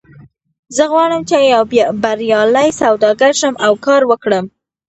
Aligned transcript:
زه 0.75 0.83
غواړم 0.91 1.21
چې 1.29 1.35
یو 1.53 1.63
بریالی 2.03 2.69
سوداګر 2.81 3.31
شم 3.41 3.53
او 3.65 3.73
کار 3.85 4.01
وکړم 4.11 4.45